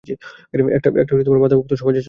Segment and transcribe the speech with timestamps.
[0.77, 0.89] একটা
[1.35, 1.99] মাদকমুক্ত সমাজের জন্য।